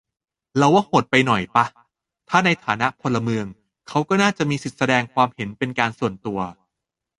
[0.57, 1.65] เราว่าโหดไปหน่อยป่ะ
[2.29, 3.45] ถ้าในฐานะพลเมือง
[3.89, 6.39] เขาก็น่าจะมีสิทธิแสดงความคิดเห็นเป็นการส่วนตัว